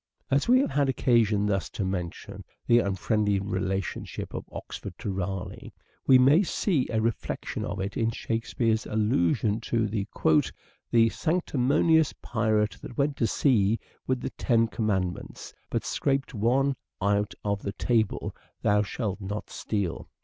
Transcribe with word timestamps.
As 0.31 0.47
we 0.47 0.61
have 0.61 0.71
had 0.71 0.89
occasion 0.89 1.45
thus 1.45 1.69
to 1.69 1.85
mention 1.85 2.43
the 2.65 2.81
un 2.81 2.95
friendly 2.95 3.39
relationship 3.39 4.33
of 4.33 4.45
Oxford 4.51 4.95
to 4.97 5.11
Raleigh 5.13 5.75
we 6.07 6.17
may 6.17 6.41
see 6.41 6.87
a 6.89 6.99
reflection 6.99 7.63
of 7.63 7.79
it 7.79 7.95
in 7.95 8.09
Shakespeare's 8.09 8.87
allusion 8.87 9.61
to" 9.61 9.87
the 10.91 11.09
sanctimonious 11.09 12.13
pirate 12.19 12.77
that 12.81 12.97
went 12.97 13.15
to 13.17 13.27
sea 13.27 13.79
with 14.07 14.21
the 14.21 14.31
Ten 14.31 14.67
Commandments, 14.69 15.53
but 15.69 15.85
scraped 15.85 16.33
one 16.33 16.75
out 16.99 17.35
of 17.45 17.61
the 17.61 17.71
table,' 17.73 18.35
Thou 18.63 18.81
shalt 18.81 19.21
not 19.21 19.51
steal.' 19.51 20.09